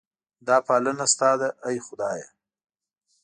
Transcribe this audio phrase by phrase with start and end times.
[0.47, 2.27] دا پالنه ستا ده ای خدایه.